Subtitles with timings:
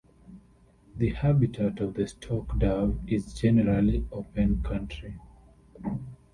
[0.97, 5.13] The habitat of the stock dove is generally open country.